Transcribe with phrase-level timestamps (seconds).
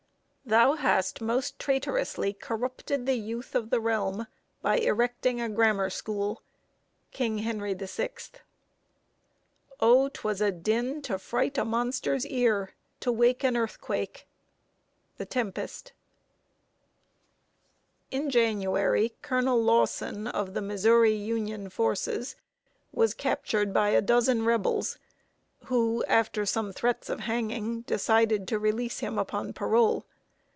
[0.43, 4.27] Thou hast most traitorously corrupted the youth of the realm
[4.61, 6.41] by erecting a grammar school.
[7.13, 8.09] KING HENRY VI.
[9.79, 14.27] O, 'twas a din to fright a monster's ear, To wake an earthquake!
[15.17, 15.93] TEMPEST.
[18.09, 18.29] [Sidenote: REBEL GUERRILLAS OUTWITTED.] In
[19.09, 22.35] January, Colonel Lawson, of the Missouri Union forces,
[22.91, 24.97] was captured by a dozen Rebels,
[25.67, 30.03] who, after some threats of hanging, decided to release him upon parole.